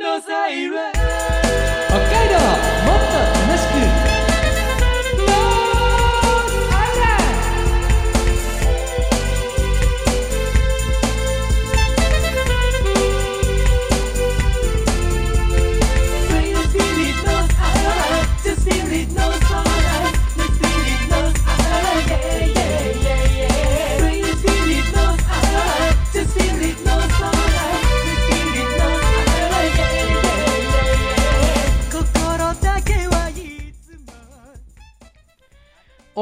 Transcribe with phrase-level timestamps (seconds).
[0.00, 0.48] のサ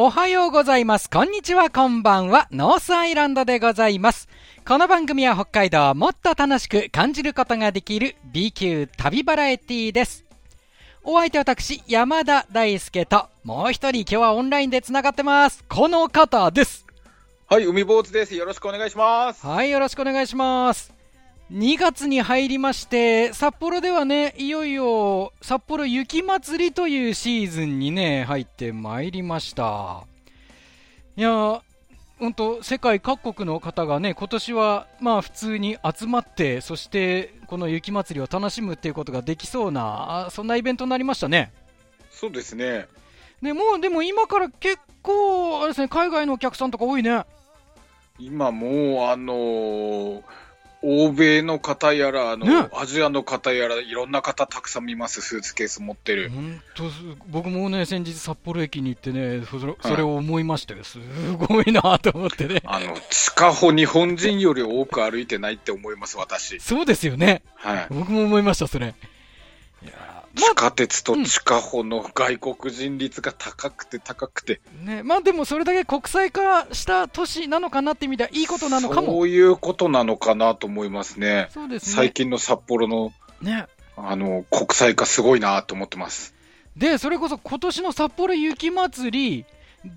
[0.05, 1.09] おはようございます。
[1.09, 2.49] こんにちは、こんばんは。
[2.51, 4.29] ノースアイランドでございます。
[4.67, 10.25] この番組は北海道をもっと楽しく感じることができる B 級旅バラエティです。
[11.05, 15.63] お相手私、山田大輔と、もう一人今日はオンラインで繋がってます。
[15.69, 16.85] この方です。
[17.47, 18.35] はい、海坊主です。
[18.35, 19.47] よろしくお願いします。
[19.47, 20.93] はい、よろしくお願いします。
[21.53, 30.05] 2月に入りまして、札幌ではね、いよいよ札幌雪まつりというシーズンにね、入ってまいりました。
[31.15, 31.61] いやー、
[32.19, 41.53] 本当世界各国の方がね、今年はまあ普通に集まって、そしてこの雪まつりを楽しむっていうことができそうな、あそんなイベントになりましたね。
[42.11, 42.87] そうですね。
[43.43, 47.27] ね、もうでも今から結構、あれですね、海外のお客さんとか多いね。
[48.19, 50.23] 今もう、あのー
[50.83, 56.31] 欧米の方やら、あの、ねアジアの方やら、いろんな方たくさん見ます、スーツケース持ってる。
[56.31, 56.97] 本当す
[57.29, 60.83] 僕もね、先日札幌駅に行ってね、それそれを思いましたよ。
[60.83, 60.99] す
[61.49, 62.63] ごいなと思ってね。
[62.65, 66.59] あの、地下歩日本人より多く歩いてないって思います、私。
[66.61, 67.43] そうですよね。
[67.55, 67.87] はい。
[67.91, 68.95] 僕も思いました、それ。
[69.85, 74.61] いや地下鉄と地下歩の外国人率が高くて高くて。
[74.83, 79.21] ね、まあでもそれだけ国際化した都市なのかなって意味ではいいことなのかそも。
[79.21, 81.49] ういうことなのかなと思いますね。
[81.51, 81.97] そうですね。
[81.97, 83.67] 最近の札幌の、ね。
[83.97, 86.35] あの、国際化すごいなと思ってます。
[86.77, 89.45] で、それこそ今年の札幌雪まつり、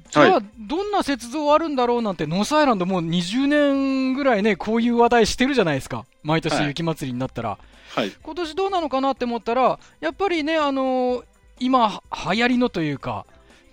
[0.09, 6.05] じゃあはどんな雪像あるんだろうなんて、ノースアイランドもう20年ぐらいね、こういう話題してるじゃないですか。
[6.23, 7.49] 毎年はい雪まつりになったら。
[7.49, 7.74] はい。
[8.23, 11.23] 今年どうなのかなって思ったら、やっぱりね、あのー
[11.59, 12.01] 今、
[12.33, 13.25] 流行りのというか、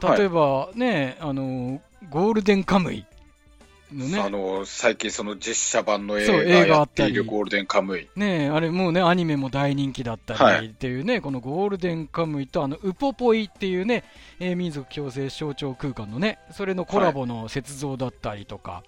[0.02, 3.04] 例えばね、あのーゴールデンカムイ
[3.92, 8.08] のね、あの、最近その実写版の映画やったているゴールデンカムイ。
[8.16, 10.62] ねあれもうね、アニメも大人気だったはい。
[10.62, 14.04] りっていうね、このゴールデンカムイと、あの、ウポポイっていうね、
[14.40, 18.82] えー民族共生象徴空間のね、それのコラボの雪像だったりとか、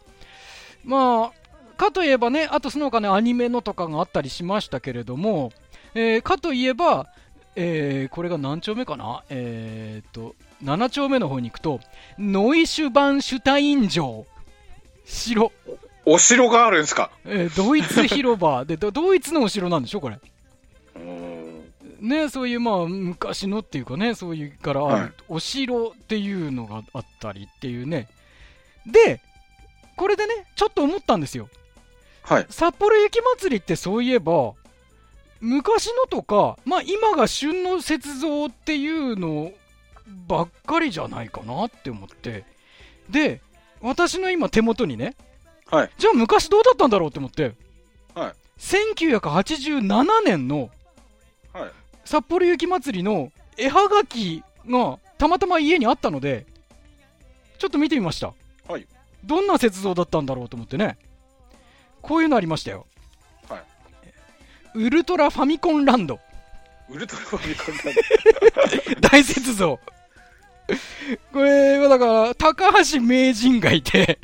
[0.85, 1.44] まあ、
[1.75, 5.53] かといえばね、あとその他ね、アニメのとかがあったりしましたけれども、
[5.95, 7.07] えーかといえば、
[7.57, 9.23] えーこれが何丁目かな？
[9.31, 10.35] えーっと、
[10.65, 11.81] 7丁目の方に行くと、
[12.19, 14.27] ノイシュバンシュタイン城。
[15.05, 15.53] 城。
[16.07, 17.11] お城があるんですか？
[17.25, 20.19] えードイツ広場で、ど ドイツのお城なんでしょこれ。
[22.01, 28.09] ね、そういうまあ昔のっていうかね、そういうからお城っていうのがあったりっていうね。
[28.87, 29.21] で、
[29.97, 31.49] これでね、ちょっと思ったんですよ。
[32.25, 32.47] はい。
[32.49, 34.55] 札幌雪まつりってそういえば、
[35.41, 39.53] 昔のとか、まあ今が旬の雪像っていうの
[40.27, 42.45] ばっかりじゃないかなって思って。
[43.11, 43.43] で、
[43.81, 45.15] 私の今手元にね、
[45.67, 45.91] はい。
[45.99, 47.55] じゃあ昔どうだったんだろうって思って、
[48.15, 48.33] はい。
[48.59, 50.71] 1987年の
[51.53, 51.71] はい。
[52.05, 56.47] 札幌雪まつりの絵はがきがたまたま家にあったので、
[57.59, 58.33] ちょっと見てみました。
[58.67, 58.87] はい。
[59.25, 60.99] どんな雪像だったんだろうと思ってね。
[62.05, 62.87] こういうのありましたよ。
[63.49, 64.79] はい。
[64.79, 66.21] ウルトラファミコンランド。
[66.91, 69.81] ウルトラファミコンなんだ大雪像。
[71.33, 74.19] これはだから、高橋名人がいて、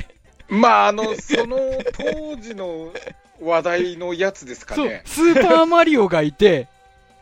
[0.48, 1.56] まあ、あの、その
[1.96, 2.92] 当時の
[3.41, 5.02] 話題のやつですかそうね、。
[5.06, 6.68] スーパーマリオがいて、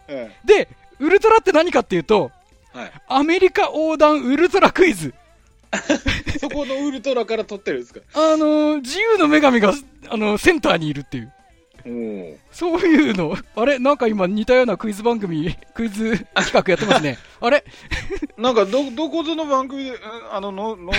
[0.08, 2.32] う んで、ウルトラって何かっていうと、
[2.72, 2.92] はい。
[3.06, 5.14] アメリカ横断ウルトラクイズ。
[6.40, 8.00] そこのウルトラから撮ってるんですか？
[8.14, 9.72] あのー自由の女神が、
[10.08, 11.32] あのセンターにいるっていう。
[12.50, 13.78] そういうの、あれ？
[13.78, 17.18] なんか今似たようなクイズ番組、クイズ企画やってますね。
[17.40, 17.64] あれ？
[18.36, 19.98] なんか、ど、どこぞの番組で、うん
[20.32, 20.96] あの、の、の、え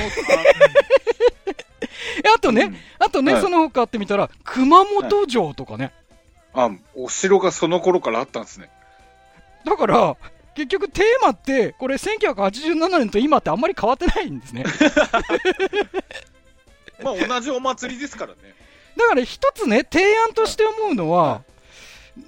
[2.35, 5.91] あとね、うんあとね、はいその他ってみたら、熊本城とかね。
[6.53, 8.69] あ、あお城がその頃からあったんですね。
[9.65, 10.15] だから、
[10.55, 14.65] 結局テーマって、これ1987年と今ってあんまり変わってないんですね。
[17.01, 18.39] まあ、同じお祭りですからね。
[18.97, 21.43] だから一つね、提案として思うのは、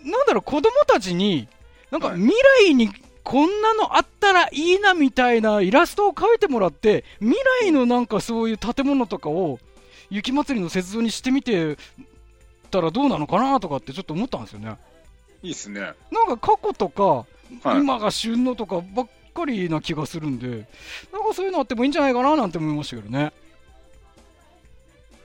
[0.03, 1.47] なんだろう、子供たちに、
[1.89, 2.33] なんかはい未
[2.69, 2.89] 来に
[3.23, 9.59] こんなのあったらいいなみたいなイラストを描いてもらって、未来のなんかそういう建物とかを
[10.09, 11.77] 雪祭りの雪像にしてみて
[12.71, 14.77] たらどうなのかなとかってちょっと思ったんですよね。
[15.43, 15.93] いいっすね。
[16.11, 17.25] なんか過去とか、
[17.63, 17.79] はい。
[17.79, 20.47] 今が旬のとかばっかりな気がするんで、
[21.11, 23.31] なんかそういうのあってもいいんじゃないかななんて思いましたけどね。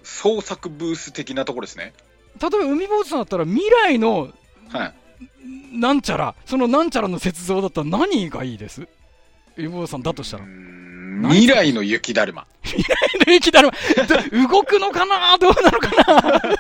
[0.03, 1.93] 創作ブース的なところですね。
[2.41, 4.33] 例えば海坊主さんだったら未来の
[4.69, 4.95] はい。
[5.73, 8.87] なんちゃら、そのなんちゃらの雪像だったら何がいいです？
[9.57, 10.45] 海坊主さんだとしたら
[11.23, 12.47] 未来の雪だるま。
[13.27, 15.39] 雪だるま、動くのかな？
[15.39, 16.39] どうなのかな？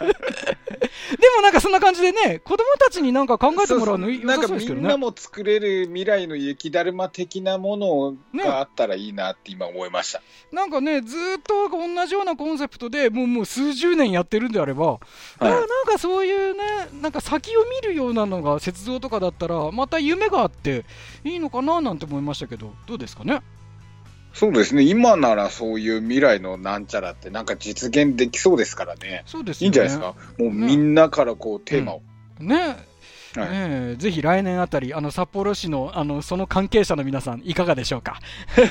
[1.16, 4.80] でもなんかそんな感じでね、子供たちになんか考えてもらうの良さなんかそうですけどね。
[4.82, 10.22] みんなも作れる未来の雪だるま的なものねがあったらいいなって今思いました。
[10.52, 14.98] なんかね、ずーっと同じようなコンセプトでもうもう数十年やってるんであれば、
[15.38, 16.62] あはいなんかそういうね、
[17.00, 20.84] なんか先を見るようなのが雪像とかだったら、また夢があって
[21.24, 23.40] いいのかななんて思いましたけど、どうですかね？
[24.38, 24.82] そうですね。
[24.82, 29.22] 今ならそういう未来のなんちゃらってなんか実現できそうですからね。
[29.24, 29.64] そうですよね。
[29.64, 30.14] いいんじゃないですか？
[30.38, 32.02] もうみんなからこうテーマを。
[32.38, 32.56] ね。
[32.56, 32.76] はい
[33.38, 33.46] ね
[33.92, 38.18] えぜひ来年あたり、あの札幌市のあのその関係者の皆さん、いかがでしょうか？
[38.56, 38.66] あの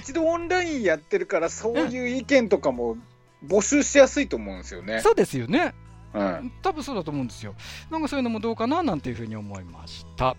[0.00, 2.96] 一度オンラインやってるからそういう意見とかも
[3.46, 5.00] 募集しやすいと思うんですよね。
[5.00, 5.74] そうですよね。
[6.12, 7.54] はい多分そうだと思うんですよ。
[7.90, 10.36] なんかそういうのもどうかななんていうふうに思いました。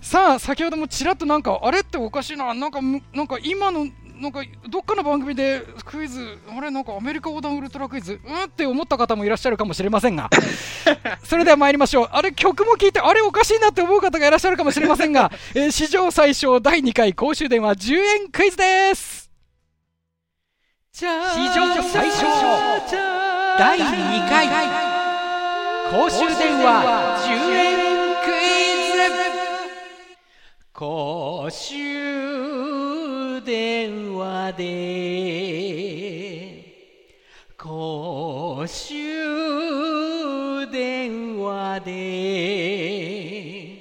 [0.00, 3.86] さあ、先ほどもちらっとなんか、あれっておかしいな、なんかむ、なんか今の、
[4.20, 4.40] なんか
[4.70, 10.30] どっかの番組でクイズ、あれ、なんかアメリカ横断ウルトラクイズ、うんって思った方もいらっしゃるかもしれませんが、
[11.24, 12.08] それでは参りましょう。
[12.12, 19.30] あれ、曲も聴いて、あれ、おかしいなって思う方がいらっしゃるかもしれませんが、 えー史上最小第2回公衆電話10円クイズです。
[20.92, 22.26] 史上最小
[23.58, 24.46] 第2回。
[25.90, 27.85] 公衆電話10円
[30.78, 31.74] 公衆
[33.46, 34.66] 電話で
[37.56, 39.00] 公衆
[40.70, 43.78] 電話で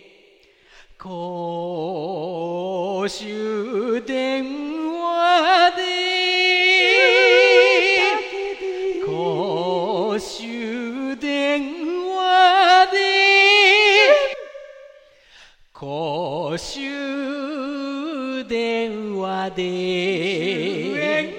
[0.97, 3.34] 公衆
[19.55, 21.33] で。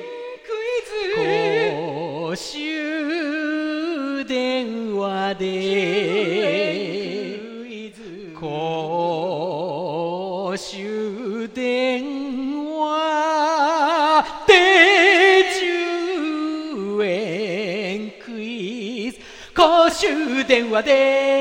[1.16, 7.40] 公衆電話で。
[8.38, 12.04] 公衆電
[12.74, 14.56] 話で。
[16.76, 19.18] 10円クイズ
[19.54, 21.35] 公衆電話で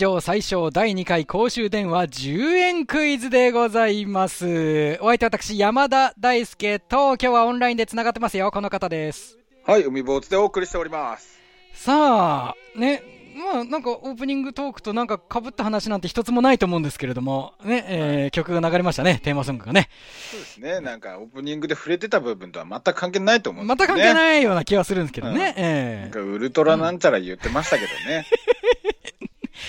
[0.00, 4.96] 上最小第2回公衆電話10円クイズでございます。
[5.02, 8.50] お相手は私、山田大輔と、今日はオンラインで繋がってますよ。
[8.50, 9.36] この方です。
[9.66, 11.38] はい、海坊主でお送りしております。
[11.74, 13.02] さあ、ね、
[13.36, 19.90] まあなんかオープニングトークとなんか被った話なんて一つもないと思うんですけれども、ね、えー曲が流れましたね、テーマソングがね。
[20.30, 20.80] そうですね。
[20.80, 24.02] なんかオープニングで触れてた部分とは全く関係ないと思うんでますたよね。
[24.02, 25.34] 関係ないような気はするんですけどね。
[25.34, 28.24] うんええなんかウルトラなんちゃら言ってましたけどね。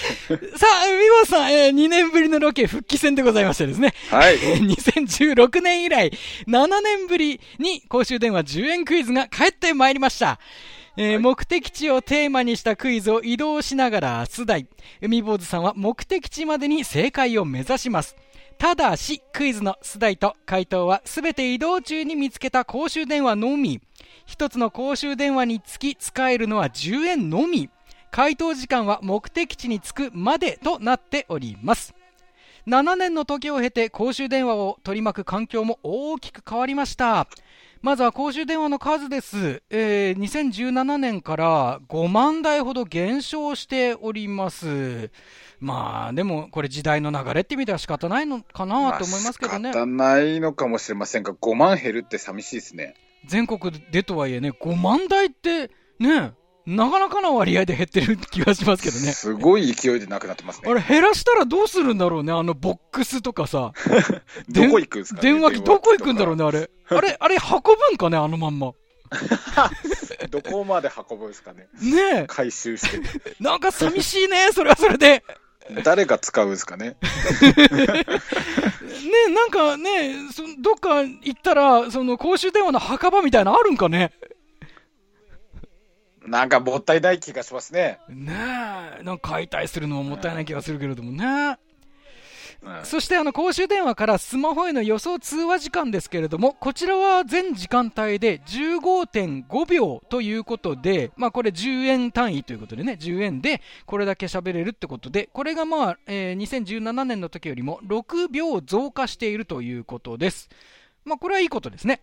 [0.57, 3.93] さあ、海坊さん、えー2年ぶりのロケ復帰戦でございましてですね。
[4.09, 4.35] はい。
[4.35, 6.11] えー2016年以来、
[6.47, 10.39] 7年ぶりに公衆電話10円クイズが帰ってまいりました。
[10.97, 14.67] えー目的地をテーマにしたクイズを移動しながら出題。
[15.01, 18.15] 海坊主さんは目的地までに正解を目指します。
[18.57, 23.81] ただし、クイズの出題と回答はすべて移動中に見つけた公衆電話のみ。
[24.27, 27.69] 一つの公衆電話につき使えるのは10円のみ。
[28.11, 31.93] 回答時間は目的地に着くまでとなっております。
[32.67, 37.27] 7年の時を経て公衆電話を取り巻く環境も大きく変わりました。
[37.81, 39.63] まずは公衆電話の数です。
[39.69, 45.09] えー2017年から5万台ほど減少しております。
[45.61, 49.71] まあ、でもこれ時代の流れって意味では仕方ないのかなと思いますけどね。
[49.71, 52.93] 仕方ないのかもしれませんが、5万減るって寂しいですね。
[53.25, 56.33] 全国でとはいえね、5万台ってね、
[56.75, 59.11] なかなかな割合で減ってる気がしますけどね。
[59.13, 60.69] すごい勢いでなくなってますね。
[60.71, 63.73] あれ減らしたらどうするんだろうね、あのボックスとかさ。
[64.49, 65.21] どこ行くんですか？
[65.21, 66.43] ね電話機どこ行くんだろうね。
[66.43, 66.69] ね、 あれ。
[66.89, 68.73] あれ、あれ運ぶんかね、あのまんま。
[70.31, 71.67] どこまで運ぶんですかね？
[71.81, 73.01] ね回収して。
[73.25, 75.23] え、なんか寂しいね、それはそれで。
[75.83, 76.95] 誰が使うんですかね？
[77.41, 77.55] ね
[79.27, 84.11] え、なんかね、そどっか行ったら、その公衆電話の墓場みたいなのあるんかね？
[86.31, 87.99] なんかもったいない気がしますね。
[88.07, 88.31] ね
[89.01, 91.25] え、なんか解体するのももったいない気がするけれどもね。
[91.25, 91.57] はい
[92.83, 110.47] そしてあの公衆電話からスマホへの予想通話時間ですけれども、こちらは全時間帯で15.5秒ということで、まあこれ10円単位ということでね、10円でこれだけ喋れるってことで、これがまあ、えー2017年の時よりも6秒増加しているということです。
[111.03, 112.01] まあこれはいいことですね。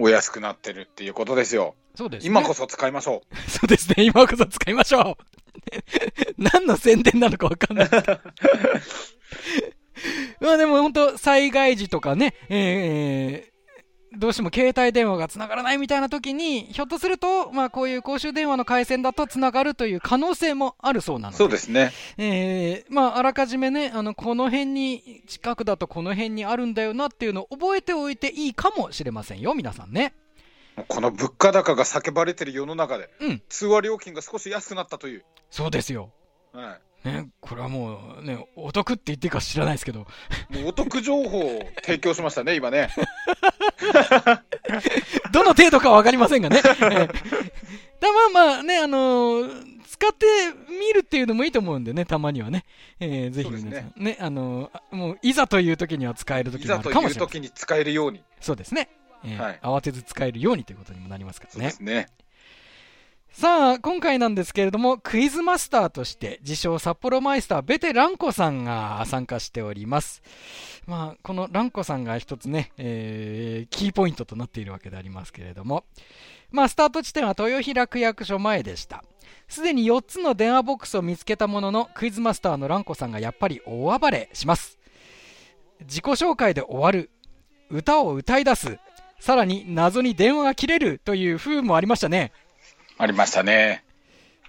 [0.00, 1.74] お安くなってるっていうことですよ。
[1.94, 2.28] そうです、ね。
[2.28, 5.24] 今こそ使いましょ そうですね、今こそ使いましょう。
[6.38, 7.90] 何の宣伝なのかわかんない。
[10.40, 13.49] まあでも本当、災害時とかね、えー
[14.16, 21.30] どうしても携帯電話が繋がらないみたいな時に、ひょっとすると、まあこういう公衆電話の回線だと繋がるという可能性もあるそうなう。
[21.30, 21.36] ので。
[21.38, 21.92] そうですね。
[22.18, 30.14] えーまああらかじめね、あの、この辺に、近くだとこの辺にあるんだよなっていうのを覚えておいていいかもしれませんよ、皆さんね。
[30.88, 35.24] この物価高が叫ばれてる世の中で、うん通話料金が少し安くなったという。
[35.50, 36.10] そうですよ。
[36.52, 40.06] はね、これはもうね、お得って言っていいか知らないですけど、
[40.50, 42.90] い、もうお得情報を提供しましたね、今ね。
[45.32, 46.60] どの程度かわかりませんがね。
[46.64, 47.06] えー
[48.00, 50.24] だまあまあね、あのー使って
[50.70, 52.64] みるっていうのもいいと思うんでね、たまにはね。
[53.00, 57.40] えーぜひ皆さんそうねあのーあもういざという時には使えるい時もあざというるかもしれません。
[57.40, 58.22] 時に使えるように。
[58.40, 58.88] そうですね、
[59.24, 61.92] えーはい慌てず使えるようにということにもなりますからねそうで。
[61.92, 62.08] すね。
[63.32, 70.20] さあ、今回なんですけれども、クイズマスターとして、自称札幌マイスター、ベテランコさんが参加しております。
[70.86, 75.84] まあ、このランコさんが一つね、えーキーポイントとなっているわけでありますけれども、
[76.50, 79.04] まあ、スタート地点は豊平区役所前でした。
[79.48, 84.76] すでに4つの電話ボックスを見つけたものの、クイズマスターのランコさんがやっぱり大暴れします。
[85.82, 87.10] 自己紹介で終わる。
[87.70, 88.78] 歌を歌い出す。
[89.20, 92.32] さらに謎に電話が切れるという風もありましたね。
[93.00, 93.82] ありましたね。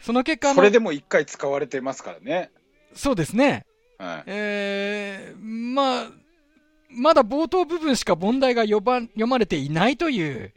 [0.01, 2.51] その結果あのそれでも一回使われてますからね。
[2.93, 3.65] そうですね。
[3.97, 4.23] はい。
[4.25, 6.07] えー、まあ、
[6.89, 10.53] まだ冒頭部分しか問題が読ば読まれていないという、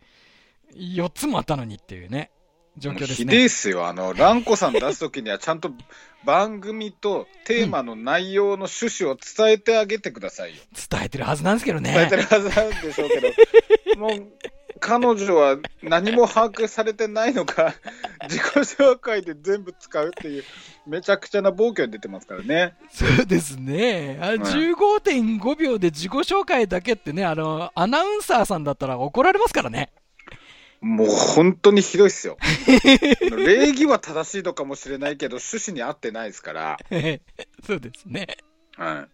[0.75, 2.31] 4つもあったのにっていうね、
[2.79, 3.47] 状況ですひでえね。
[3.47, 3.87] っすよ。
[3.87, 5.71] あの、ランコさん出すときにはちゃんと
[6.25, 10.63] 番組とテーマの内容の趣旨を伝えてあげてくださいよ。
[10.91, 11.93] 伝えてるはずなんですけどね。
[11.93, 14.33] 伝えてるはずなんでしょうけど、 もう、
[14.81, 17.75] 彼女は何も把握されてないのか、
[18.29, 20.45] 自己紹介で全部使うっていう、
[20.87, 22.75] めちゃくちゃな暴挙に出てますからね。
[22.91, 24.19] そうですね。
[24.21, 29.91] あん15.5秒で自己紹介だけってね、あの、アナウンサーさんだったら怒られますからね。
[30.81, 32.37] もう本当にひどいっすよ。
[33.37, 36.77] 礼儀は正しいのかもしれないけど、趣旨に合ってないですから。
[37.67, 38.37] そうですね。
[38.77, 39.09] は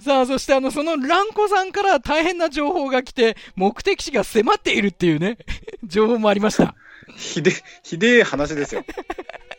[0.00, 5.38] さあ、そしてあの、その蘭子さんから大変な情報が来て、目的地が迫っているっていうね、
[5.84, 6.74] 情報もありました。
[7.16, 8.84] ひで、ひでえ話ですよ。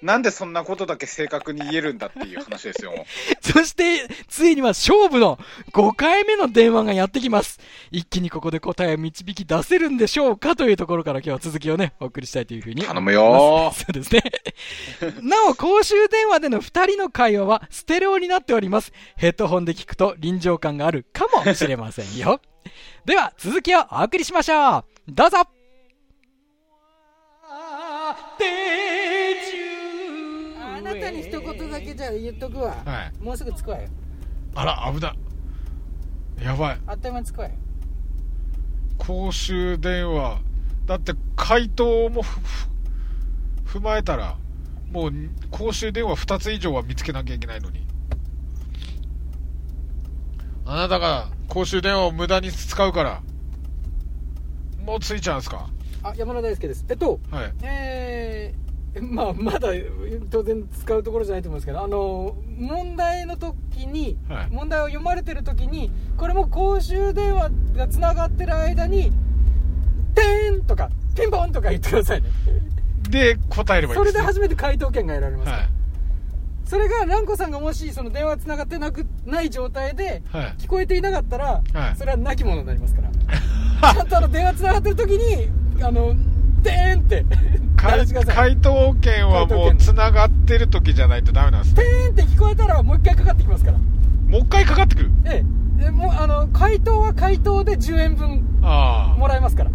[0.01, 2.94] なんでそんなことだけ正確に言えるんだっていう話ですよ。
[3.42, 5.39] そして、ついには勝負の
[5.72, 7.60] 5回目の電話がやってきます。
[7.92, 12.84] 一気にここで答えを導き出せるんでしょうかというところから今日は続きをね、お送りしたいというふうに。
[12.84, 14.22] 頼むよ そうですね。
[15.22, 18.92] なお、公衆電話での2人の会話はステレオになっております。
[19.16, 22.39] ヘッドホンで聞くと臨場感があるかもしれませんよ。
[23.06, 24.86] では、続きをお送りしましょう。
[25.08, 25.38] どうぞ
[31.79, 33.24] だけじゃあ言っとくわ、はい。
[33.24, 33.88] もうすぐ着くわよ。
[34.55, 36.43] あら危ない。
[36.43, 36.79] やばい。
[36.88, 37.53] あっという間に着くわよ。
[38.98, 40.39] 公衆電話。
[40.86, 42.39] だって回答もふ
[43.65, 44.38] ふ踏まえたら
[44.91, 45.12] もう
[45.51, 47.86] 公衆電話2つ以上は見つけなきゃいけないのに。
[50.65, 53.22] あなたが公衆電話を無駄に使うから
[54.86, 55.69] もうついちゃうんですか？
[56.03, 56.86] あ山田大輔です。
[56.89, 57.53] えっとはい。
[57.63, 58.66] えー、
[59.01, 59.70] まあまだ
[60.30, 64.48] 当然使うところじゃないと思うんですけどあの問題の時に、はい。
[64.50, 69.12] 問題を読まれてる時にこれも公衆電話がつながってる間に
[70.16, 72.30] 「てーん!」とか「ピンポン!」とか言ってくださいね。
[73.10, 75.46] で答えればいいそれんです、ね、で初めて回答権が得られます。
[75.46, 75.70] から、はい。
[76.66, 80.56] それが蘭子さんがもしその電話つながってなくない状態ではい。
[80.58, 81.96] 聞こえていなかったら、はい。
[81.96, 83.10] それは亡き者になりますから。
[83.94, 85.50] ちゃんとあの電話つながってる時に
[85.84, 86.16] あの
[86.62, 87.25] でーんって
[87.77, 93.77] 回答権はもうつながってる時じゃないとダメなんですでねーんって聞こえたらもう一回かかってきますから。
[93.77, 95.12] もう一回かかってくる？
[95.25, 95.43] え
[95.79, 95.86] え。
[95.86, 99.69] えもうあの回答は回答で10円分あもらえますから。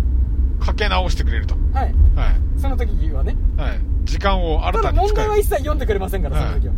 [0.61, 1.55] あかけ直してくれると。
[1.73, 1.95] はい。
[2.17, 2.61] はい。
[2.61, 3.37] その時はね。
[3.57, 3.81] はい。
[4.05, 5.29] 時間を新ただたに使える。
[5.29, 6.75] 問題は一切読んでくれませんからその時は、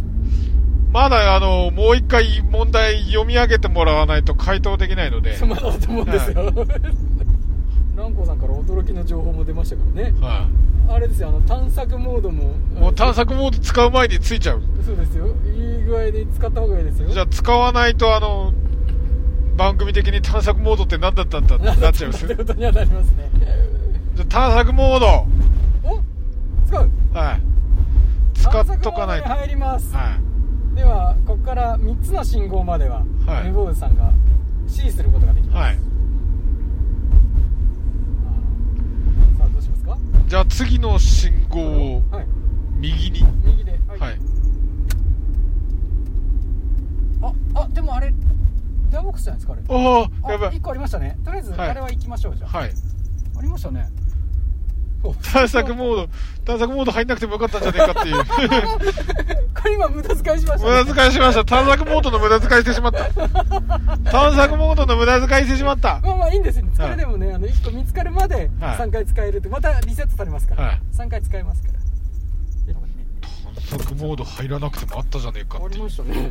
[0.92, 6.52] まだあのもう一回問題読み上げてもらわないと回答できないので、 まだだと思うんですよ、
[7.96, 10.14] 蘭子さんから驚きの情報も出ましたからね。
[10.20, 10.48] は
[10.90, 12.54] い、あれですよあの探索モードも。
[12.78, 14.62] もう探索モード使う前についちゃう。
[14.84, 15.28] そうですよ。
[15.46, 17.08] いい具合で使った方がいいですよ。
[17.08, 18.52] じゃあ使わないとあの
[19.56, 22.36] 番組的に探索モードって何だったんだってなっちゃいます？
[22.36, 23.30] ことにはなりますね。
[24.14, 25.06] じゃあ探索モード。
[25.88, 26.02] お
[26.66, 26.90] 使う。
[27.12, 27.42] はい。
[28.34, 29.28] 使っとかないと。
[29.28, 30.18] 入ります、は
[30.74, 33.44] ではここから3つの信号までは、はい。
[33.44, 34.12] レボーズさんが
[34.62, 35.74] 指示することができます、いはい
[39.38, 41.60] さあどうしますかじゃあ次の信号
[41.96, 42.26] をはい。
[42.78, 43.24] 右に。
[43.44, 44.18] 右ではい、はい。
[47.22, 48.12] ああでもあれ
[48.90, 49.62] 電話ボックスじゃないですかあれ。
[49.68, 50.50] あああやばい。
[50.52, 51.18] 1個ありましたね。
[51.24, 51.70] とりあえずはい。
[51.70, 52.58] あれは行きましょう、じゃあ。
[52.58, 52.72] はい。
[53.38, 53.88] ありましたね
[55.12, 56.08] 探索モード
[56.44, 58.24] 探索モード入んなくてもよかったんじゃねえかっていう。
[59.54, 61.44] これ今無駄遣いしました、無駄遣いしました。
[61.44, 63.10] 探索モードの無駄遣いしてしまった。
[64.10, 66.00] 探索モードの無駄遣いしてしまった。
[66.00, 68.76] まあまあいいんですよ、そはいれでもねあの1個見つかるまではい。
[68.78, 70.80] 3回使えるってまたリセットされますから、はい。
[70.94, 71.74] 3回使えますから。
[73.70, 75.80] 探索モード入らなくてもあったじゃねえかあっていう。
[75.80, 76.30] りましたね。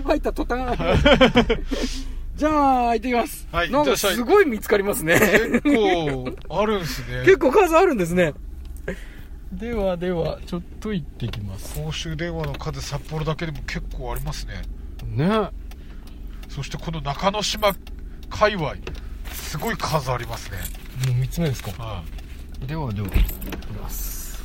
[0.04, 0.78] 入った途端
[2.40, 4.14] じゃあ行ってきます、はいなんかいってらっしゃい。
[4.14, 5.18] すごい見つかりますね。
[5.20, 7.24] 結構あるんすね。
[7.26, 8.32] 結構数あるんですね。
[9.52, 11.78] ではではちょっと行ってきます。
[11.78, 14.62] 公衆電話の数札幌だけでも結構ありますね。
[15.04, 15.50] ね。
[16.48, 17.74] そしてこの中之島
[18.30, 18.76] 界隈
[19.30, 20.56] すごい数ありますね。
[21.12, 21.72] もう3つ目ですか。
[21.72, 22.02] は
[22.66, 23.22] ではでは行き
[23.78, 24.42] ます。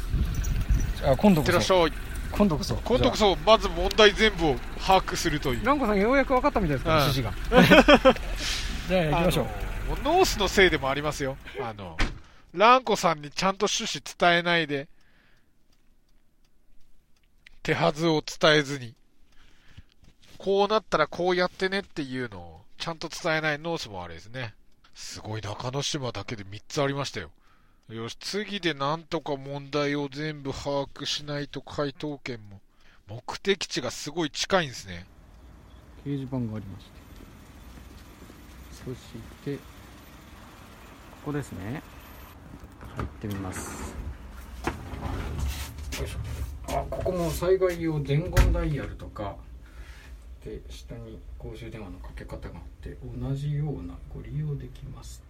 [0.97, 1.93] じゃあ今度いってらっしこそゃい
[2.37, 2.75] 今度こそ。
[2.75, 5.65] 今度こそまず問題全部を把握するという。
[5.65, 8.13] ランコさんようやく分かったみたいですからうん指示が。
[8.89, 9.47] じゃあ行きましょう。
[10.03, 11.37] ノースのせいでもありますよ。
[11.61, 11.97] あの
[12.53, 14.87] ランコさんにちゃんと趣旨伝えないで
[17.63, 18.95] 手はずを伝えずに
[20.37, 24.53] こうなったらこうやってねっていうのをちゃんと伝えないノースもあれですね。
[24.93, 27.29] すごい中之島だけで3つありましたよ
[27.89, 32.59] よし次でなんとか問題を全部把握しないと回答権も。
[33.07, 35.05] 目的地がすごい近いんですね。
[36.03, 36.91] 掲示板がありまして。
[38.83, 38.97] そし
[39.43, 39.61] てこ
[41.25, 41.83] こですね。
[42.95, 43.95] 入ってみます。
[45.99, 46.79] よいしょ。
[46.79, 49.35] あここも災害用伝言ダイヤルとか。
[50.43, 55.24] で下に公衆電話のかけ方があって同じようなご利用できます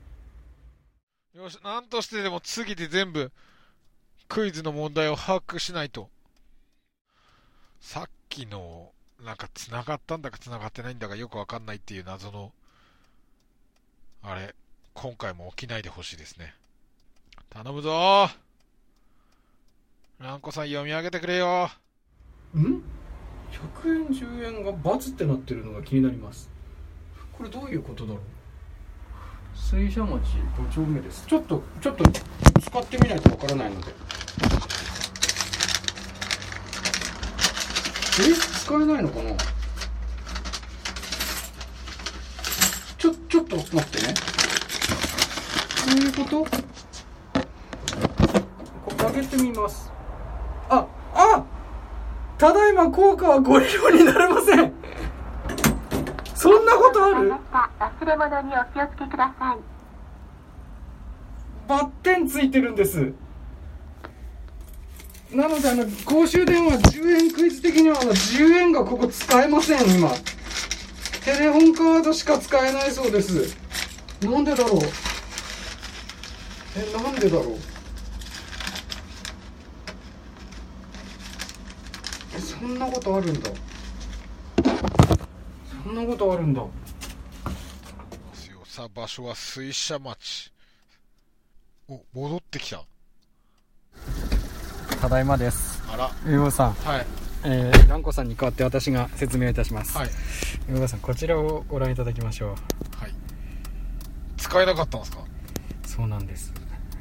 [1.35, 3.29] よし、なんとしてでも次で全部
[4.29, 6.09] クイズの問題を把握しないと。
[7.81, 12.53] さっきの、なんか繋がったんだか繋がってないんだかよくわかんないっていう謎の、
[14.23, 14.55] あれ、
[14.93, 16.53] 今回も起きないでほしいですね。
[17.49, 18.29] 頼むぞー
[20.19, 21.69] ランコさん読み上げてくれよ
[22.57, 22.81] ん
[23.83, 26.49] ?100 円10円が×ってなってるのが気になります
[27.37, 28.21] これどういうことだろう？
[29.55, 30.21] 水車町
[30.57, 31.25] 5丁目です。
[31.27, 32.03] ちょっとちょっと
[32.61, 33.87] 使ってみないとわからないので。
[38.21, 38.33] え？
[38.33, 39.35] 使えないのかな？
[42.97, 44.13] ちょちょっと待ってね。
[45.87, 46.45] どういうこと？
[48.85, 49.91] これ上げてみます。
[50.69, 51.43] ああ！
[52.37, 54.73] ただいま効果はご利用になれません。
[56.87, 57.33] ことある？
[57.51, 59.57] 忘れ物にお気をつけください。
[61.67, 63.13] バッテンついてるんです。
[65.31, 70.09] なのであの公衆電話10円クイズ的にはあの10円がここ使えません今。
[71.23, 73.57] テレホンカードしか使えないそうです。
[74.21, 74.79] なんでだろう？
[76.77, 77.55] えなんでだろう？
[82.35, 83.49] えそんなことあるんだ
[85.85, 86.63] そんなことあるんだ
[88.63, 90.51] さあ、場所は水車町。
[91.87, 92.83] お、戻ってきた。
[94.99, 97.05] ただいまですあら、ゆうごさんはい、
[97.43, 99.95] えー、ランコさんに代わって私が説明いたします。
[99.95, 100.09] はい、
[100.67, 102.49] ゆうごさん、こちらをご覧いただきましょう。
[102.97, 103.13] はい。
[104.37, 105.19] 使えなかったんですか？
[105.85, 106.51] そうなんです。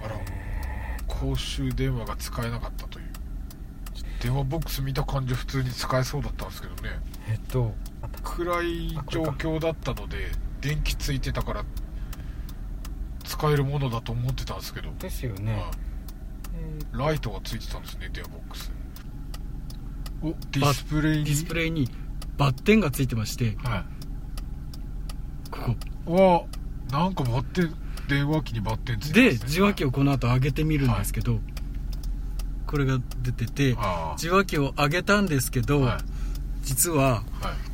[0.04, 0.20] あら、
[1.08, 3.06] 公衆電話が使えなかったという。
[4.22, 6.90] 電話ボックス見た感じ普通に使えそうだったんですけどね。
[7.30, 7.74] えっと、
[8.22, 11.64] 暗い状況だったので、電気ついてたから、
[13.24, 15.54] 使えるものだと思ってたんですけど、ですよね。
[15.54, 15.62] はい
[16.56, 18.72] えライトがついてたんですね、電話ボックス。
[20.22, 21.22] お、ディスプレイに。
[21.22, 21.88] ーディスプレイに
[22.36, 23.84] バッテンがついてまして、はい。
[25.50, 26.14] ここ。
[26.14, 26.44] わ
[26.92, 27.74] あなんかバッテン
[28.08, 31.40] 電話機にバッテンついてね受話器をこの後上げてみるんですけど、
[32.66, 35.98] これが出てて、あ受話器を上げたんですけど、はい
[36.62, 37.73] 実は、あはい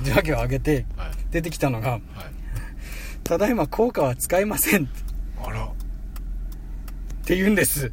[0.00, 2.02] 受話器を上げて、はい出てきたのが、はい
[3.24, 4.88] ただいま効果は使えません。
[5.44, 5.68] あらっ
[7.24, 7.90] て言うんです。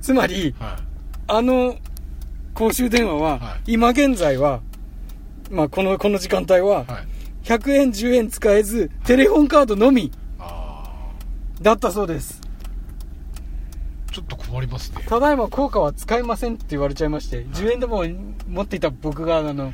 [0.00, 0.78] つまり、は
[1.26, 1.76] あの
[2.54, 4.60] 公衆電話は、は今現在は、
[5.50, 6.62] まあ、この、この時間帯は、い。
[6.62, 7.06] はい。
[7.42, 11.10] 100円、10円使えず、テレホンカードのみあ
[11.60, 12.40] だったそうです。
[14.14, 15.04] あ、ちょっと困りますね。
[15.08, 18.04] ただいま効果は使えませんって言われちゃいまして、10円でも
[18.48, 19.72] 持っていた僕が、あの、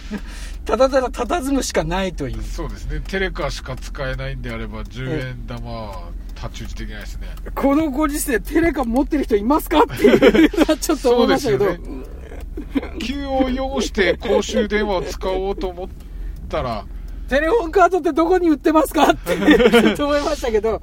[0.64, 2.42] ただただ佇むしかないという。
[2.42, 3.00] そうですね。
[3.06, 7.28] テレカしか使えないんであれば、10円玉は太刀打ちできないですね。
[7.54, 11.96] このご時世、テレカ持ってる人いますかっていうのはちょっと思いましたけど、そうですよ
[13.00, 15.88] 急を要して公衆電話を使おうと思っ
[16.48, 16.86] たら、
[17.28, 20.80] テレホンカードってどこに売ってますかってちょっと思いましたけど、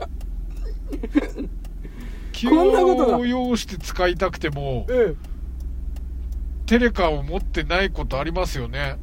[2.44, 5.18] 急こんなことがを要して使いたくても、うん。
[6.66, 8.98] テレカを持ってないことありますよね。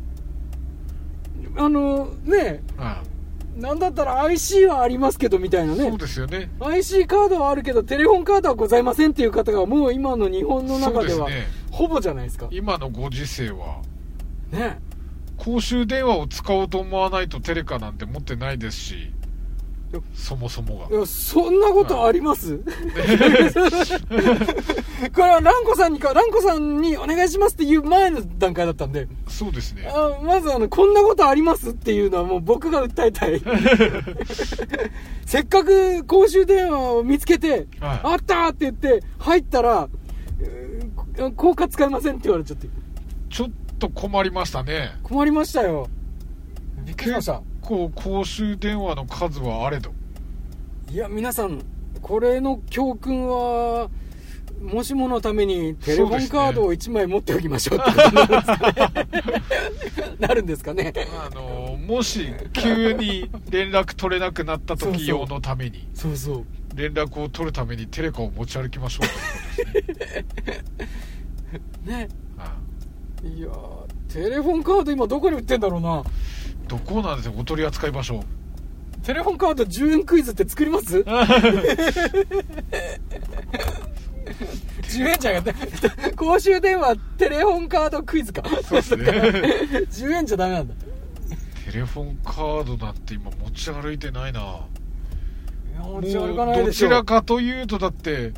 [1.56, 3.02] あの、ね、は
[3.56, 5.98] なんだったら IC はありますけどみたいないねそう。
[5.98, 6.50] ですよね。
[6.60, 11.28] IC カードはあるけど、テレホンカードはございませんっていう方がもう今の日本の中では。
[11.70, 12.48] ほぼじゃないですか。
[12.50, 13.80] 今のご時世は、
[14.50, 14.78] ね。
[15.38, 19.19] 公衆電話を使おうと思わないとテレカなんて持ってないですしや、
[20.14, 22.58] そもそもいや、そんなことあります？
[25.14, 29.10] これはランコさんにか、ランコさんにお願いしますっていう前の段階だったんで、が。
[29.28, 29.88] そうですね。
[29.92, 33.40] あまずあの、こんなことありますっていうのはもう僕が訴えたい。
[35.26, 39.88] せっかく公衆電話を見つけて、はいあったーって言って、入ったら、
[41.36, 42.68] 効果使えませんって言われちゃって、
[43.28, 44.92] ちょっと困りましたね。
[45.02, 45.88] 困りましたよ。
[46.84, 47.42] びっくりしました。
[47.60, 49.92] こう、公衆電話の数はあれど。
[50.90, 51.62] いや、皆さん、
[52.02, 53.90] これの教訓は、
[54.60, 58.10] もしものためにテレホンカードを1枚持っておきましょうってこと
[60.10, 60.92] になるんですかね。
[61.18, 66.44] あの、もし、急に連絡取れなくなった時用のために、そうそう。
[66.74, 70.14] 連絡を取るためにテレカを持ち歩きましょうということです
[71.86, 71.98] ね。
[71.98, 72.08] ね。
[72.36, 72.70] はい
[73.22, 76.02] いやーテレホンカード今どこに売ってんだろうな。
[76.70, 78.22] どこなんですよ、お取り扱い場所。
[79.02, 81.04] テレホンカード10円クイズって作ります ?10
[85.08, 85.54] 円じゃなかっ
[86.00, 86.12] た。
[86.12, 88.44] 公衆電話テレホンカードクイズか。
[88.62, 89.02] そうですね。
[89.90, 90.74] 10円じゃダメなんだ。
[91.64, 94.60] テレフォンカードなんて今持ち歩いてないな。
[95.76, 96.88] 持もち歩かうないでしょ。
[96.88, 98.32] どちらかというとだって、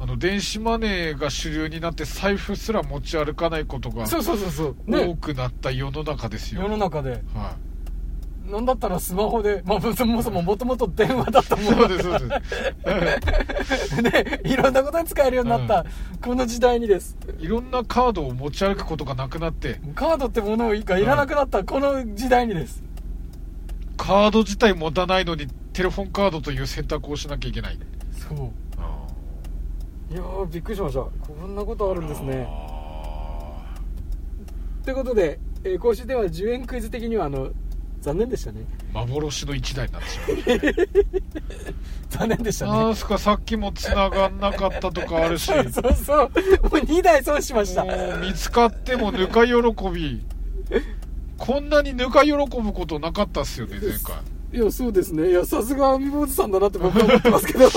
[0.00, 4.76] あの、電子マネーが主流になって財布すら持ち歩かないことがそうそうそうそう。
[4.88, 5.16] 多ね。
[5.20, 6.62] くなった世の中ですよ。
[6.62, 7.22] 世の中で。
[7.34, 7.56] は
[8.48, 11.64] なんだったらスマホで、まあ、そもそももともと電話だったい。
[11.64, 12.40] もんそうです、そうで
[13.64, 14.02] す。
[14.02, 15.84] ね、いろんなことに使えるようになった、
[16.22, 17.18] この時代にです。
[17.38, 22.82] いろんなカードを持ち歩くことがなくなって、カードってものがいらなくなった、この時代にです。
[23.98, 27.78] カード自体持たないのにテレフォンカードという選択をしなきゃいけない。
[28.12, 28.50] そう。
[30.10, 31.00] あいやー、びっくりしました。
[31.00, 31.10] こ
[31.46, 32.46] んなことあるんですね。
[32.48, 33.64] あ
[34.84, 37.50] ということで、えー公衆電話10円クイズ的には、あの、
[38.00, 38.60] 残念でしたね。
[38.94, 40.88] ー幻の一台になってしまいましたね。
[42.08, 42.72] 残念でしたね。
[42.72, 46.18] なんすかさっきも繋がんなかったとかあるし、そ うそうそう。
[46.18, 46.30] もう
[46.78, 47.84] 2台損しました。
[48.18, 49.52] 見つかってもぬか喜
[49.92, 50.24] び。
[51.36, 54.16] こんなにぬか喜ぶことなかったっすよね、前回。
[54.50, 55.28] いや、そうですね。
[55.30, 57.68] いや、さすが海坊主さんだなって僕は思ってますけど。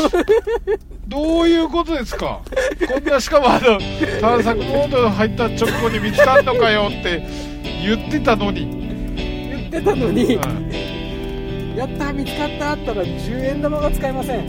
[1.08, 2.40] どういうことですか？
[2.88, 3.78] こんな、しかもあの、
[4.22, 7.28] 探索モード入った直後に見つかんのかよって
[7.84, 9.50] 言ってたのに。
[9.50, 10.44] 言ってたのに、は
[11.76, 11.78] い。
[11.78, 14.40] やった見つかったあったら10円玉が使えません。
[14.40, 14.46] 100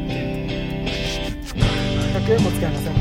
[2.35, 2.93] 円も使えません。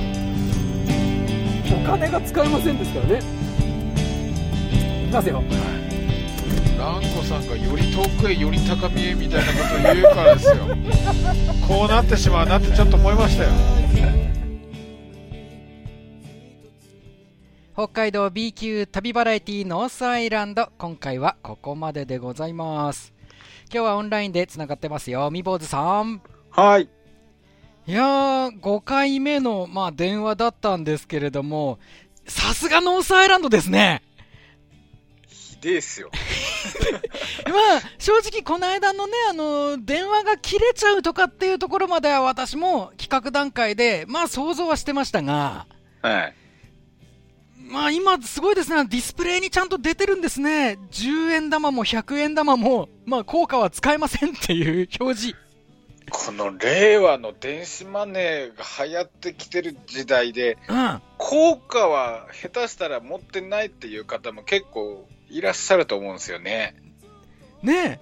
[1.73, 3.19] お金が使えませんですからね。
[5.05, 5.43] いきますよ
[6.82, 10.56] ランコさんがより遠くへより高みへみたいなことを言うからですよ。
[11.67, 13.50] こうなってしまうなってちょっと思いましたよ。
[17.76, 23.13] 北海道 B 級旅バラエティノースアイランド今回はここまででございます
[23.74, 26.89] 今日はオンラインでつながってますよみぼうずさんはい。
[27.88, 31.80] いやー5回目の、まあ、電話だったんですけれども
[32.28, 34.11] さすがノースアイランドですねひ
[35.62, 36.10] ですよ。
[37.45, 45.67] まあ正直この間のねあの電話が切れちゃうとかっていうところまでは私も企画段階でまあ想像はしてましたが
[46.02, 46.34] はい。
[47.71, 48.86] まあ今すごいですね。
[48.86, 50.78] ディスプレイにちゃんと出てるんですね。
[50.91, 55.38] 10円玉も100円玉も、まあ効果は使えませんっていう表示。
[56.12, 61.02] この令和の電子マネーが流行ってきてる時代で、うん。
[61.17, 66.76] 効果は下手したら持ってないっていう方も結構いらっしゃると思うんですよね。
[67.63, 68.00] ね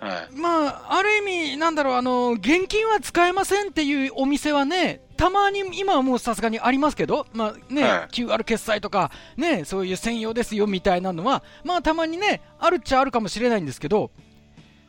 [0.00, 0.28] はい。
[0.32, 0.36] え。
[0.36, 1.20] まあ、ある意
[1.52, 14.10] 味、なんだろう、あの、現金は使えませんっていうお店はね、たまに今はもうさすがにありますけど、まあねはい QR 決済とか、ね、そういう専用ですよみたいなのは、まあたまにね、あるっちゃあるかもしれないんですけど、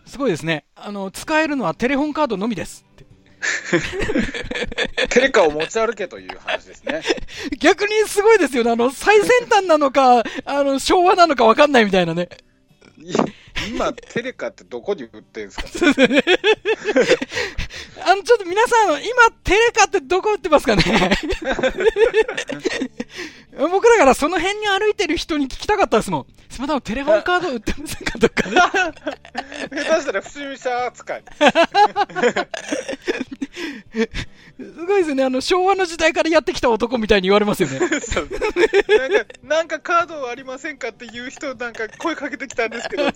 [0.05, 2.85] すごいですね、あの使えるのはテレホンカードのみです
[5.09, 7.01] テレカを持ち歩けという話ですね。
[7.59, 12.29] 逆にすごいですよね、あの最先端なのか、あの昭和なのか分かんないみたいなね。
[12.97, 13.13] い
[13.69, 15.63] 今、テレカってどこに売ってるん ですか
[18.05, 20.83] あのちょっと皆さん、今、テレカってどこ売ってますかね？
[23.57, 26.25] 僕だからその辺に歩いてる人に聞きたかったですもん。
[26.49, 28.61] すみません、テレフォンカード売ってませんかとかね。
[29.83, 31.23] 下手したら不審者扱い。
[34.95, 37.79] すごいですよね、あの昭和の時代からやってきた男みたいに言われますよね。
[37.83, 37.99] なんか、
[39.43, 43.11] なんかカードありませんかっていう人、なんか声かけてきたんですけど、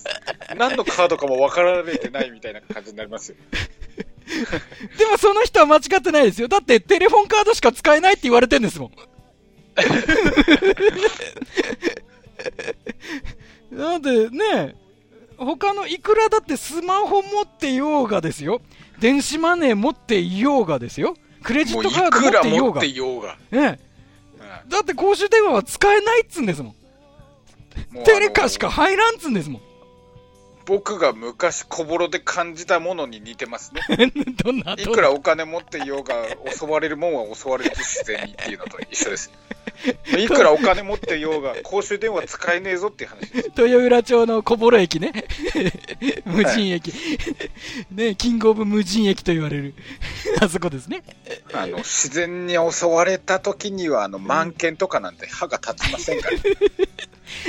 [0.58, 3.38] 何のカードかも分かられてないみたいな感じになりますよ。
[4.98, 6.50] でもその人は間違ってないですよ。
[6.50, 8.92] だってテレフォンカードしか使えないって言われてんですもん。
[13.72, 14.76] なんでね、
[15.38, 18.62] 他のいくらだってスマホ持っていようがですよ。
[19.00, 21.16] 電子マネー持っていようがですよ。
[21.44, 23.38] クレジットカード持っていようが。
[23.52, 23.68] うが。
[23.74, 23.80] え
[24.68, 26.76] だって公衆電話は使えないっつんですもん。
[27.92, 29.62] もうテレカしか入らんっつんですもん。
[30.70, 33.82] 僕が昔小ボロで感じたものに似てますね。
[34.44, 39.32] どんな、いどんなくらお金持っていようが、襲われるもんは襲われる自然にっていうのと一緒です。
[40.16, 43.52] いくらお金持っていようが、公衆電話使えねえぞっていう話です。
[43.58, 45.26] 豊浦町の小幌駅ね。
[46.26, 46.94] 無人駅。
[47.90, 49.74] ね、キングオブ無人駅と言われる。
[50.40, 51.02] あそこですね。
[51.52, 56.38] あの、自然に襲われた時には、あの、満件とかなんて歯が立ちませんから。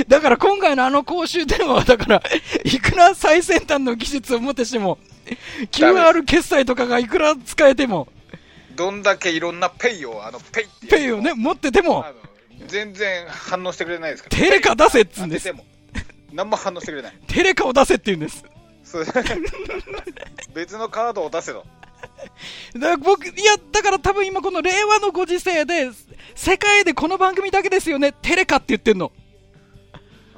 [0.08, 2.22] だから今回のあの公衆電話は、だから、
[2.64, 4.98] いくら最先端の技術をもってしても、
[5.72, 8.08] QR 決済とかがいくら使えても、
[8.76, 12.04] どんだけいろんなペイを、あの、 PayPay をね、持ってても
[12.66, 14.36] 全然反応してくれないですから。
[14.36, 15.52] テレカ出せっつうんです
[16.32, 17.18] 何も反応してくれない。
[17.26, 18.44] テレカを出せって言うんです。
[20.54, 21.64] 別のカードを出せと。
[22.76, 25.90] だ僕、いや、だから多分今この令和のご時世で、
[26.34, 29.12] 世界でこの番組だけですよね、テレカって言ってんの。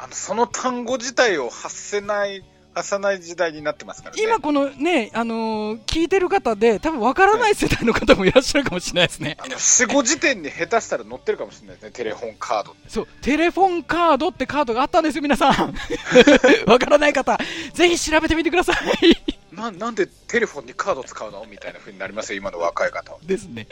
[0.02, 2.42] あのその単語自体を発せない、
[2.74, 4.20] 発さない時代になってますからね。
[4.20, 9.36] 今このね、あのー聞いてる方で、多分わからない世代の方もいらっしゃるかもしれないですね。
[9.38, 12.74] あの、4、5時点に下手したら載ってるかもしれないですね、テレフォンカード。
[12.88, 15.74] そう、テレフォンカードってカードがあったんですよ、皆さん。
[16.66, 17.38] わからない方、
[17.72, 19.31] ぜひ調べてみてください。
[19.62, 21.46] ななんでテレフォンにカード使うの？
[21.48, 23.18] みたいな風になりますよ、今の若い方は。
[23.24, 23.68] ですね。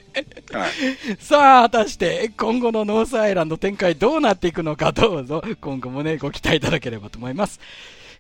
[0.52, 7.58] はい、 さあ、果たして今後のノースアイランド展開どうなっていくのか、どうぞ今後もね、ご期待いただければと思います。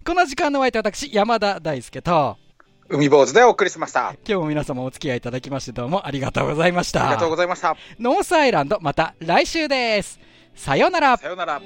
[0.04, 2.36] この時間のお相手は私、山田大輔と、
[2.88, 4.08] 海坊主でお送りしました。
[4.08, 7.04] あ今日も皆様お付き合いいただきましてどうもありがとうございました。
[7.04, 7.76] りがとうございました。
[8.00, 10.18] ノースアイランド、また来週です。
[10.56, 11.16] さようなら。
[11.16, 11.62] さようなら。